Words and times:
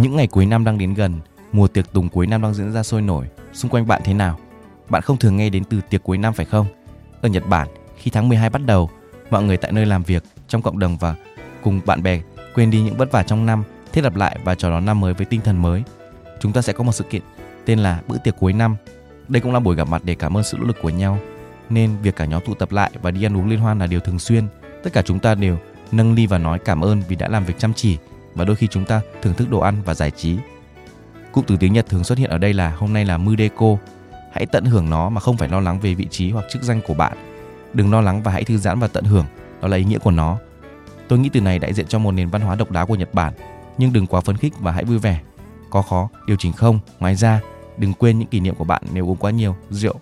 Những 0.00 0.16
ngày 0.16 0.26
cuối 0.26 0.46
năm 0.46 0.64
đang 0.64 0.78
đến 0.78 0.94
gần, 0.94 1.20
mùa 1.52 1.68
tiệc 1.68 1.92
tùng 1.92 2.08
cuối 2.08 2.26
năm 2.26 2.42
đang 2.42 2.54
diễn 2.54 2.72
ra 2.72 2.82
sôi 2.82 3.02
nổi. 3.02 3.26
Xung 3.52 3.70
quanh 3.70 3.86
bạn 3.86 4.02
thế 4.04 4.14
nào? 4.14 4.38
Bạn 4.88 5.02
không 5.02 5.16
thường 5.16 5.36
nghe 5.36 5.50
đến 5.50 5.64
từ 5.64 5.80
tiệc 5.90 6.02
cuối 6.02 6.18
năm 6.18 6.34
phải 6.34 6.46
không? 6.46 6.66
Ở 7.20 7.28
Nhật 7.28 7.46
Bản, 7.48 7.68
khi 7.96 8.10
tháng 8.10 8.28
12 8.28 8.50
bắt 8.50 8.62
đầu, 8.66 8.90
mọi 9.30 9.42
người 9.42 9.56
tại 9.56 9.72
nơi 9.72 9.86
làm 9.86 10.02
việc, 10.02 10.24
trong 10.48 10.62
cộng 10.62 10.78
đồng 10.78 10.96
và 10.96 11.14
cùng 11.62 11.80
bạn 11.86 12.02
bè 12.02 12.20
quên 12.54 12.70
đi 12.70 12.82
những 12.82 12.96
vất 12.96 13.12
vả 13.12 13.22
trong 13.22 13.46
năm, 13.46 13.62
thiết 13.92 14.04
lập 14.04 14.16
lại 14.16 14.38
và 14.44 14.54
chào 14.54 14.70
đón 14.70 14.84
năm 14.84 15.00
mới 15.00 15.14
với 15.14 15.26
tinh 15.26 15.40
thần 15.40 15.62
mới. 15.62 15.82
Chúng 16.40 16.52
ta 16.52 16.62
sẽ 16.62 16.72
có 16.72 16.84
một 16.84 16.92
sự 16.92 17.04
kiện 17.04 17.22
tên 17.64 17.78
là 17.78 18.00
bữa 18.08 18.18
tiệc 18.18 18.36
cuối 18.38 18.52
năm. 18.52 18.76
Đây 19.28 19.40
cũng 19.40 19.52
là 19.52 19.60
buổi 19.60 19.76
gặp 19.76 19.88
mặt 19.88 20.02
để 20.04 20.14
cảm 20.14 20.36
ơn 20.36 20.44
sự 20.44 20.58
nỗ 20.58 20.66
lực 20.66 20.76
của 20.82 20.90
nhau. 20.90 21.18
Nên 21.70 21.90
việc 22.02 22.16
cả 22.16 22.24
nhóm 22.24 22.42
tụ 22.46 22.54
tập 22.54 22.72
lại 22.72 22.90
và 23.02 23.10
đi 23.10 23.22
ăn 23.22 23.36
uống 23.36 23.48
liên 23.48 23.60
hoan 23.60 23.78
là 23.78 23.86
điều 23.86 24.00
thường 24.00 24.18
xuyên. 24.18 24.44
Tất 24.82 24.92
cả 24.92 25.02
chúng 25.02 25.18
ta 25.18 25.34
đều 25.34 25.58
nâng 25.92 26.14
ly 26.14 26.26
và 26.26 26.38
nói 26.38 26.58
cảm 26.58 26.80
ơn 26.80 27.02
vì 27.08 27.16
đã 27.16 27.28
làm 27.28 27.44
việc 27.44 27.58
chăm 27.58 27.74
chỉ 27.74 27.98
và 28.38 28.44
đôi 28.44 28.56
khi 28.56 28.66
chúng 28.66 28.84
ta 28.84 29.00
thưởng 29.22 29.34
thức 29.34 29.50
đồ 29.50 29.58
ăn 29.60 29.82
và 29.84 29.94
giải 29.94 30.10
trí. 30.10 30.36
Cụm 31.32 31.44
từ 31.44 31.56
tiếng 31.56 31.72
Nhật 31.72 31.86
thường 31.88 32.04
xuất 32.04 32.18
hiện 32.18 32.30
ở 32.30 32.38
đây 32.38 32.52
là 32.52 32.70
hôm 32.70 32.92
nay 32.92 33.04
là 33.04 33.18
Mudeko. 33.18 33.76
Hãy 34.32 34.46
tận 34.46 34.64
hưởng 34.64 34.90
nó 34.90 35.08
mà 35.08 35.20
không 35.20 35.36
phải 35.36 35.48
lo 35.48 35.60
lắng 35.60 35.80
về 35.80 35.94
vị 35.94 36.06
trí 36.10 36.30
hoặc 36.30 36.44
chức 36.50 36.62
danh 36.62 36.80
của 36.86 36.94
bạn. 36.94 37.18
Đừng 37.74 37.90
lo 37.90 38.00
lắng 38.00 38.22
và 38.22 38.32
hãy 38.32 38.44
thư 38.44 38.56
giãn 38.56 38.78
và 38.78 38.88
tận 38.88 39.04
hưởng, 39.04 39.26
đó 39.60 39.68
là 39.68 39.76
ý 39.76 39.84
nghĩa 39.84 39.98
của 39.98 40.10
nó. 40.10 40.38
Tôi 41.08 41.18
nghĩ 41.18 41.28
từ 41.32 41.40
này 41.40 41.58
đại 41.58 41.74
diện 41.74 41.86
cho 41.86 41.98
một 41.98 42.10
nền 42.10 42.28
văn 42.28 42.42
hóa 42.42 42.54
độc 42.54 42.70
đáo 42.70 42.86
của 42.86 42.94
Nhật 42.94 43.14
Bản, 43.14 43.32
nhưng 43.78 43.92
đừng 43.92 44.06
quá 44.06 44.20
phấn 44.20 44.36
khích 44.36 44.52
và 44.60 44.72
hãy 44.72 44.84
vui 44.84 44.98
vẻ. 44.98 45.20
Có 45.70 45.82
khó, 45.82 46.08
điều 46.26 46.36
chỉnh 46.36 46.52
không. 46.52 46.80
Ngoài 46.98 47.14
ra, 47.14 47.40
đừng 47.76 47.92
quên 47.92 48.18
những 48.18 48.28
kỷ 48.28 48.40
niệm 48.40 48.54
của 48.54 48.64
bạn 48.64 48.82
nếu 48.92 49.08
uống 49.08 49.16
quá 49.16 49.30
nhiều 49.30 49.56
rượu. 49.70 49.94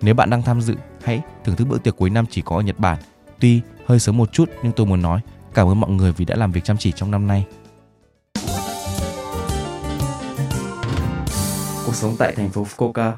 Nếu 0.00 0.14
bạn 0.14 0.30
đang 0.30 0.42
tham 0.42 0.60
dự, 0.60 0.74
hãy 1.04 1.20
thưởng 1.44 1.56
thức 1.56 1.68
bữa 1.68 1.78
tiệc 1.78 1.96
cuối 1.96 2.10
năm 2.10 2.24
chỉ 2.30 2.42
có 2.42 2.56
ở 2.56 2.62
Nhật 2.62 2.78
Bản. 2.78 2.98
Tuy 3.40 3.60
hơi 3.86 3.98
sớm 3.98 4.16
một 4.16 4.32
chút 4.32 4.50
nhưng 4.62 4.72
tôi 4.72 4.86
muốn 4.86 5.02
nói 5.02 5.20
Cảm 5.54 5.68
ơn 5.68 5.80
mọi 5.80 5.90
người 5.90 6.12
vì 6.12 6.24
đã 6.24 6.36
làm 6.36 6.52
việc 6.52 6.64
chăm 6.64 6.76
chỉ 6.76 6.92
trong 6.92 7.10
năm 7.10 7.26
nay. 7.26 7.46
Cuộc 11.86 11.94
sống 11.94 12.16
tại 12.18 12.34
thành 12.36 12.50
phố 12.50 12.66
Fukuoka 12.76 13.12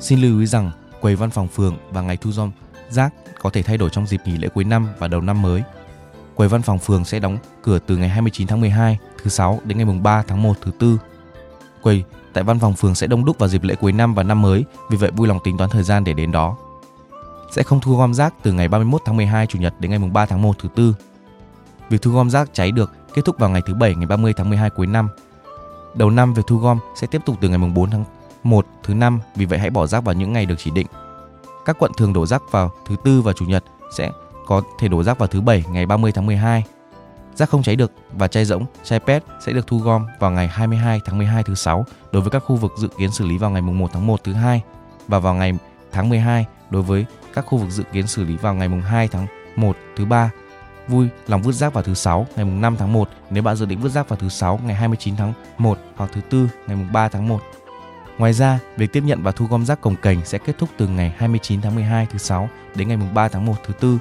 Xin 0.00 0.20
lưu 0.20 0.40
ý 0.40 0.46
rằng 0.46 0.70
quầy 1.00 1.16
văn 1.16 1.30
phòng 1.30 1.48
phường 1.48 1.76
và 1.90 2.02
ngày 2.02 2.16
thu 2.16 2.30
gom 2.36 2.50
rác 2.90 3.14
có 3.40 3.50
thể 3.50 3.62
thay 3.62 3.76
đổi 3.76 3.90
trong 3.90 4.06
dịp 4.06 4.20
nghỉ 4.24 4.36
lễ 4.38 4.48
cuối 4.48 4.64
năm 4.64 4.88
và 4.98 5.08
đầu 5.08 5.20
năm 5.20 5.42
mới. 5.42 5.62
Quầy 6.34 6.48
văn 6.48 6.62
phòng 6.62 6.78
phường 6.78 7.04
sẽ 7.04 7.18
đóng 7.18 7.38
cửa 7.62 7.78
từ 7.86 7.96
ngày 7.96 8.08
29 8.08 8.46
tháng 8.46 8.60
12 8.60 8.98
thứ 9.22 9.30
sáu 9.30 9.60
đến 9.64 9.78
ngày 9.78 9.84
mùng 9.84 10.02
3 10.02 10.22
tháng 10.22 10.42
1 10.42 10.56
thứ 10.60 10.70
tư. 10.78 10.98
Quầy 11.82 12.04
tại 12.32 12.44
văn 12.44 12.58
phòng 12.58 12.74
phường 12.74 12.94
sẽ 12.94 13.06
đông 13.06 13.24
đúc 13.24 13.38
vào 13.38 13.48
dịp 13.48 13.62
lễ 13.62 13.74
cuối 13.74 13.92
năm 13.92 14.14
và 14.14 14.22
năm 14.22 14.42
mới, 14.42 14.64
vì 14.90 14.96
vậy 14.96 15.10
vui 15.10 15.28
lòng 15.28 15.38
tính 15.44 15.56
toán 15.56 15.70
thời 15.70 15.82
gian 15.82 16.04
để 16.04 16.12
đến 16.12 16.32
đó 16.32 16.56
sẽ 17.50 17.62
không 17.62 17.80
thu 17.80 17.96
gom 17.96 18.14
rác 18.14 18.34
từ 18.42 18.52
ngày 18.52 18.68
31 18.68 19.02
tháng 19.04 19.16
12 19.16 19.46
chủ 19.46 19.58
nhật 19.58 19.74
đến 19.78 19.90
ngày 19.90 20.10
3 20.12 20.26
tháng 20.26 20.42
1 20.42 20.58
thứ 20.58 20.68
tư. 20.74 20.94
Việc 21.90 22.02
thu 22.02 22.10
gom 22.10 22.30
rác 22.30 22.54
cháy 22.54 22.72
được 22.72 22.92
kết 23.14 23.22
thúc 23.24 23.38
vào 23.38 23.50
ngày 23.50 23.62
thứ 23.66 23.74
bảy 23.74 23.94
ngày 23.94 24.06
30 24.06 24.32
tháng 24.32 24.48
12 24.48 24.70
cuối 24.70 24.86
năm. 24.86 25.08
Đầu 25.94 26.10
năm 26.10 26.34
việc 26.34 26.42
thu 26.46 26.56
gom 26.56 26.78
sẽ 26.94 27.06
tiếp 27.06 27.22
tục 27.26 27.36
từ 27.40 27.48
ngày 27.48 27.58
4 27.58 27.90
tháng 27.90 28.04
1 28.42 28.66
thứ 28.82 28.94
năm, 28.94 29.20
vì 29.36 29.44
vậy 29.44 29.58
hãy 29.58 29.70
bỏ 29.70 29.86
rác 29.86 30.04
vào 30.04 30.14
những 30.14 30.32
ngày 30.32 30.46
được 30.46 30.54
chỉ 30.58 30.70
định. 30.70 30.86
Các 31.64 31.76
quận 31.78 31.92
thường 31.96 32.12
đổ 32.12 32.26
rác 32.26 32.42
vào 32.50 32.70
thứ 32.86 32.96
tư 33.04 33.22
và 33.22 33.32
chủ 33.32 33.44
nhật 33.44 33.64
sẽ 33.96 34.10
có 34.46 34.62
thể 34.78 34.88
đổ 34.88 35.02
rác 35.02 35.18
vào 35.18 35.28
thứ 35.28 35.40
bảy 35.40 35.64
ngày 35.70 35.86
30 35.86 36.12
tháng 36.12 36.26
12. 36.26 36.64
Rác 37.34 37.50
không 37.50 37.62
cháy 37.62 37.76
được 37.76 37.92
và 38.12 38.28
chai 38.28 38.44
rỗng, 38.44 38.66
chai 38.84 39.00
PET 39.00 39.24
sẽ 39.40 39.52
được 39.52 39.66
thu 39.66 39.78
gom 39.78 40.06
vào 40.18 40.30
ngày 40.30 40.48
22 40.48 41.00
tháng 41.04 41.18
12 41.18 41.42
thứ 41.42 41.54
sáu 41.54 41.84
đối 42.12 42.22
với 42.22 42.30
các 42.30 42.38
khu 42.38 42.56
vực 42.56 42.72
dự 42.76 42.88
kiến 42.98 43.10
xử 43.10 43.26
lý 43.26 43.38
vào 43.38 43.50
ngày 43.50 43.62
1 43.62 43.90
tháng 43.92 44.06
1 44.06 44.24
thứ 44.24 44.32
hai 44.32 44.62
và 45.08 45.18
vào 45.18 45.34
ngày 45.34 45.52
tháng 45.92 46.08
12 46.08 46.46
đối 46.70 46.82
với 46.82 47.06
các 47.34 47.46
khu 47.46 47.58
vực 47.58 47.70
dự 47.70 47.84
kiến 47.92 48.06
xử 48.06 48.24
lý 48.24 48.36
vào 48.36 48.54
ngày 48.54 48.68
mùng 48.68 48.82
2 48.82 49.08
tháng 49.08 49.26
1 49.56 49.76
thứ 49.96 50.04
ba. 50.04 50.30
Vui 50.88 51.08
lòng 51.28 51.42
vứt 51.42 51.52
rác 51.52 51.74
vào 51.74 51.82
thứ 51.82 51.94
sáu 51.94 52.26
ngày 52.36 52.44
mùng 52.44 52.60
5 52.60 52.76
tháng 52.78 52.92
1 52.92 53.08
nếu 53.30 53.42
bạn 53.42 53.56
dự 53.56 53.66
định 53.66 53.80
vứt 53.80 53.88
rác 53.88 54.08
vào 54.08 54.16
thứ 54.16 54.28
sáu 54.28 54.60
ngày 54.64 54.74
29 54.74 55.16
tháng 55.16 55.32
1 55.58 55.78
hoặc 55.96 56.10
thứ 56.12 56.20
tư 56.20 56.48
ngày 56.66 56.76
mùng 56.76 56.92
3 56.92 57.08
tháng 57.08 57.28
1. 57.28 57.40
Ngoài 58.18 58.32
ra, 58.32 58.58
việc 58.76 58.92
tiếp 58.92 59.02
nhận 59.06 59.22
và 59.22 59.32
thu 59.32 59.46
gom 59.46 59.66
rác 59.66 59.80
cồng 59.80 59.96
cành 59.96 60.24
sẽ 60.24 60.38
kết 60.38 60.58
thúc 60.58 60.68
từ 60.76 60.88
ngày 60.88 61.14
29 61.18 61.60
tháng 61.60 61.74
12 61.74 62.06
thứ 62.06 62.18
sáu 62.18 62.48
đến 62.74 62.88
ngày 62.88 62.96
mùng 62.96 63.14
3 63.14 63.28
tháng 63.28 63.46
1 63.46 63.54
thứ 63.66 63.74
tư. 63.80 63.98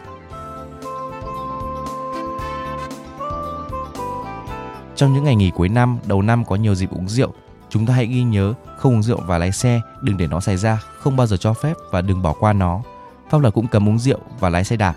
Trong 4.95 5.13
những 5.13 5.23
ngày 5.23 5.35
nghỉ 5.35 5.51
cuối 5.55 5.69
năm, 5.69 5.99
đầu 6.05 6.21
năm 6.21 6.45
có 6.45 6.55
nhiều 6.55 6.75
dịp 6.75 6.89
uống 6.91 7.09
rượu, 7.09 7.33
chúng 7.69 7.85
ta 7.85 7.93
hãy 7.93 8.05
ghi 8.05 8.23
nhớ 8.23 8.53
không 8.77 8.93
uống 8.93 9.03
rượu 9.03 9.21
và 9.25 9.37
lái 9.37 9.51
xe, 9.51 9.81
đừng 10.01 10.17
để 10.17 10.27
nó 10.27 10.39
xảy 10.39 10.57
ra, 10.57 10.81
không 10.99 11.17
bao 11.17 11.27
giờ 11.27 11.37
cho 11.37 11.53
phép 11.53 11.73
và 11.91 12.01
đừng 12.01 12.21
bỏ 12.21 12.33
qua 12.39 12.53
nó. 12.53 12.81
Pháp 13.29 13.41
luật 13.41 13.53
cũng 13.53 13.67
cấm 13.67 13.89
uống 13.89 13.99
rượu 13.99 14.19
và 14.39 14.49
lái 14.49 14.63
xe 14.63 14.75
đạp. 14.75 14.93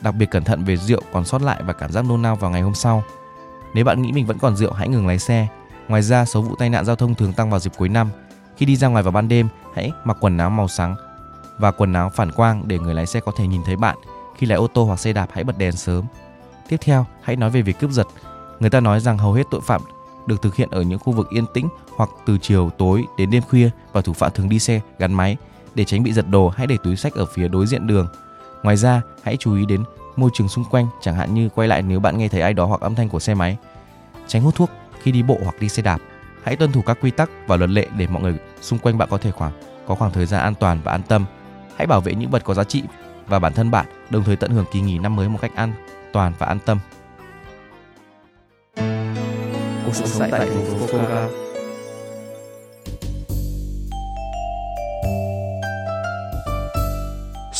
Đặc 0.00 0.14
biệt 0.14 0.30
cẩn 0.30 0.44
thận 0.44 0.64
về 0.64 0.76
rượu 0.76 1.02
còn 1.12 1.24
sót 1.24 1.42
lại 1.42 1.62
và 1.66 1.72
cảm 1.72 1.92
giác 1.92 2.04
nôn 2.04 2.22
nao 2.22 2.36
vào 2.36 2.50
ngày 2.50 2.62
hôm 2.62 2.74
sau. 2.74 3.02
Nếu 3.74 3.84
bạn 3.84 4.02
nghĩ 4.02 4.12
mình 4.12 4.26
vẫn 4.26 4.38
còn 4.38 4.56
rượu, 4.56 4.72
hãy 4.72 4.88
ngừng 4.88 5.06
lái 5.06 5.18
xe. 5.18 5.46
Ngoài 5.88 6.02
ra, 6.02 6.24
số 6.24 6.42
vụ 6.42 6.56
tai 6.56 6.70
nạn 6.70 6.84
giao 6.84 6.96
thông 6.96 7.14
thường 7.14 7.32
tăng 7.32 7.50
vào 7.50 7.60
dịp 7.60 7.72
cuối 7.78 7.88
năm. 7.88 8.10
Khi 8.56 8.66
đi 8.66 8.76
ra 8.76 8.88
ngoài 8.88 9.02
vào 9.02 9.12
ban 9.12 9.28
đêm, 9.28 9.48
hãy 9.74 9.92
mặc 10.04 10.16
quần 10.20 10.38
áo 10.38 10.50
màu 10.50 10.68
sáng 10.68 10.96
và 11.58 11.70
quần 11.70 11.92
áo 11.92 12.10
phản 12.10 12.32
quang 12.32 12.68
để 12.68 12.78
người 12.78 12.94
lái 12.94 13.06
xe 13.06 13.20
có 13.20 13.32
thể 13.36 13.46
nhìn 13.46 13.62
thấy 13.64 13.76
bạn. 13.76 13.96
Khi 14.36 14.46
lái 14.46 14.58
ô 14.58 14.66
tô 14.66 14.84
hoặc 14.84 15.00
xe 15.00 15.12
đạp 15.12 15.28
hãy 15.32 15.44
bật 15.44 15.58
đèn 15.58 15.72
sớm. 15.72 16.04
Tiếp 16.68 16.76
theo, 16.80 17.06
hãy 17.22 17.36
nói 17.36 17.50
về 17.50 17.62
việc 17.62 17.78
cướp 17.78 17.90
giật. 17.90 18.06
Người 18.60 18.70
ta 18.70 18.80
nói 18.80 19.00
rằng 19.00 19.18
hầu 19.18 19.32
hết 19.32 19.46
tội 19.50 19.60
phạm 19.60 19.80
được 20.26 20.42
thực 20.42 20.54
hiện 20.54 20.68
ở 20.70 20.82
những 20.82 20.98
khu 20.98 21.12
vực 21.12 21.30
yên 21.30 21.44
tĩnh 21.54 21.68
hoặc 21.96 22.10
từ 22.26 22.38
chiều 22.38 22.70
tối 22.78 23.04
đến 23.16 23.30
đêm 23.30 23.42
khuya 23.42 23.70
và 23.92 24.00
thủ 24.00 24.12
phạm 24.12 24.30
thường 24.34 24.48
đi 24.48 24.58
xe 24.58 24.80
gắn 24.98 25.12
máy 25.12 25.36
để 25.74 25.84
tránh 25.84 26.02
bị 26.02 26.12
giật 26.12 26.26
đồ 26.30 26.48
hãy 26.48 26.66
để 26.66 26.76
túi 26.82 26.96
sách 26.96 27.14
ở 27.14 27.26
phía 27.26 27.48
đối 27.48 27.66
diện 27.66 27.86
đường. 27.86 28.08
Ngoài 28.62 28.76
ra, 28.76 29.02
hãy 29.22 29.36
chú 29.36 29.54
ý 29.56 29.66
đến 29.66 29.84
môi 30.16 30.30
trường 30.34 30.48
xung 30.48 30.64
quanh, 30.64 30.86
chẳng 31.00 31.14
hạn 31.14 31.34
như 31.34 31.48
quay 31.48 31.68
lại 31.68 31.82
nếu 31.82 32.00
bạn 32.00 32.18
nghe 32.18 32.28
thấy 32.28 32.40
ai 32.40 32.54
đó 32.54 32.64
hoặc 32.64 32.80
âm 32.80 32.94
thanh 32.94 33.08
của 33.08 33.20
xe 33.20 33.34
máy. 33.34 33.56
Tránh 34.26 34.42
hút 34.42 34.54
thuốc 34.54 34.70
khi 35.02 35.12
đi 35.12 35.22
bộ 35.22 35.38
hoặc 35.42 35.54
đi 35.60 35.68
xe 35.68 35.82
đạp. 35.82 35.98
Hãy 36.42 36.56
tuân 36.56 36.72
thủ 36.72 36.82
các 36.82 36.98
quy 37.00 37.10
tắc 37.10 37.30
và 37.46 37.56
luật 37.56 37.70
lệ 37.70 37.86
để 37.96 38.06
mọi 38.06 38.22
người 38.22 38.38
xung 38.60 38.78
quanh 38.78 38.98
bạn 38.98 39.08
có 39.10 39.18
thể 39.18 39.30
khoảng 39.30 39.52
có 39.86 39.94
khoảng 39.94 40.12
thời 40.12 40.26
gian 40.26 40.40
an 40.40 40.54
toàn 40.54 40.80
và 40.84 40.92
an 40.92 41.02
tâm. 41.08 41.24
Hãy 41.76 41.86
bảo 41.86 42.00
vệ 42.00 42.14
những 42.14 42.30
vật 42.30 42.44
có 42.44 42.54
giá 42.54 42.64
trị 42.64 42.82
và 43.26 43.38
bản 43.38 43.52
thân 43.52 43.70
bạn, 43.70 43.86
đồng 44.10 44.24
thời 44.24 44.36
tận 44.36 44.50
hưởng 44.50 44.64
kỳ 44.72 44.80
nghỉ 44.80 44.98
năm 44.98 45.16
mới 45.16 45.28
một 45.28 45.38
cách 45.42 45.54
an 45.54 45.72
toàn 46.12 46.32
và 46.38 46.46
an 46.46 46.58
tâm. 46.64 46.78
Cuộc 49.84 49.94
sống 49.94 50.30
tại 50.30 50.40
thành 50.40 50.64
phố 50.64 50.86
Fukuoka 50.86 51.51